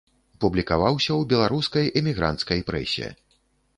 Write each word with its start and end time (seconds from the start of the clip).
Публікаваўся 0.43 1.11
ў 1.15 1.21
беларускай 1.33 1.93
эмігранцкай 2.03 2.67
прэсе. 2.71 3.15